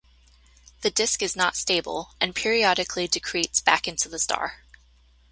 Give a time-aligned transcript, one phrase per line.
[0.81, 4.63] The disk is not stable and periodically decretes back into the star.